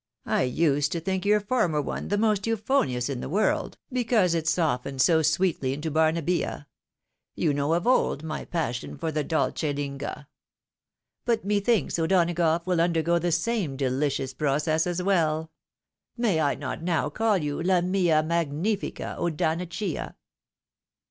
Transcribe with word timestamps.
I 0.25 0.41
used 0.41 0.91
to 0.93 0.99
think 0.99 1.25
your 1.27 1.39
former 1.39 1.79
one 1.79 2.07
the 2.07 2.17
most 2.17 2.47
euphonious 2.47 3.07
in 3.07 3.19
the 3.19 3.29
world, 3.29 3.77
because 3.91 4.33
it 4.33 4.47
softened 4.47 4.99
so 4.99 5.21
sweetly 5.21 5.73
into 5.73 5.91
Barnabbia; 5.91 6.67
you 7.35 7.53
know 7.53 7.73
of 7.75 7.85
old 7.85 8.23
my 8.23 8.45
passion 8.45 8.97
for 8.97 9.11
the 9.11 9.23
dolce 9.23 9.71
lingua. 9.73 10.27
But 11.23 11.45
methinks 11.45 11.99
O'Donagough 11.99 12.65
wSl 12.65 12.81
undergo 12.81 13.19
the 13.19 13.31
same 13.31 13.77
deUcious 13.77 14.35
process 14.35 14.87
as 14.87 15.03
well. 15.03 15.51
May 16.17 16.39
I 16.41 16.55
not 16.55 16.81
now 16.81 17.11
call 17.11 17.37
you 17.37 17.61
la 17.61 17.81
mia 17.81 18.23
magnifica 18.23 19.15
O'Donnaccia 19.19 20.15